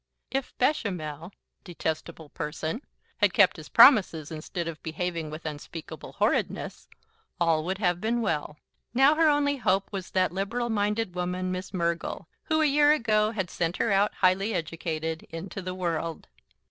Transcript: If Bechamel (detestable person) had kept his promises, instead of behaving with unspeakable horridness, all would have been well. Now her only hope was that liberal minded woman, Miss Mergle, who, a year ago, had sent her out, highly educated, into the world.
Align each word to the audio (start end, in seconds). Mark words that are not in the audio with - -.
If 0.31 0.57
Bechamel 0.57 1.31
(detestable 1.63 2.29
person) 2.29 2.81
had 3.17 3.35
kept 3.35 3.57
his 3.57 3.69
promises, 3.69 4.31
instead 4.31 4.67
of 4.67 4.81
behaving 4.81 5.29
with 5.29 5.45
unspeakable 5.45 6.13
horridness, 6.13 6.87
all 7.39 7.63
would 7.65 7.77
have 7.77 8.01
been 8.01 8.21
well. 8.23 8.57
Now 8.95 9.13
her 9.13 9.27
only 9.29 9.57
hope 9.57 9.91
was 9.91 10.09
that 10.09 10.31
liberal 10.31 10.71
minded 10.71 11.13
woman, 11.13 11.51
Miss 11.51 11.69
Mergle, 11.71 12.25
who, 12.45 12.61
a 12.61 12.65
year 12.65 12.91
ago, 12.93 13.29
had 13.29 13.51
sent 13.51 13.77
her 13.77 13.91
out, 13.91 14.11
highly 14.15 14.55
educated, 14.55 15.27
into 15.29 15.61
the 15.61 15.75
world. 15.75 16.27